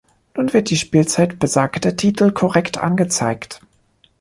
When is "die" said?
0.71-0.77